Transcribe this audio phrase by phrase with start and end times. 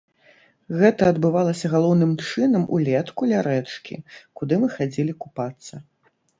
[0.79, 3.95] Гэта адбывалася галоўным чынам улетку ля рэчкі,
[4.41, 5.73] куды мы хадзілі купацца.